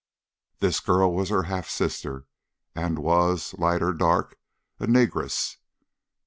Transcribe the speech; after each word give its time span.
This 0.57 0.79
girl 0.79 1.13
was 1.13 1.29
her 1.29 1.43
half 1.43 1.69
sister, 1.69 2.25
and 2.73 2.97
was, 2.97 3.53
light 3.59 3.83
or 3.83 3.93
dark, 3.93 4.39
a 4.79 4.87
negress. 4.87 5.57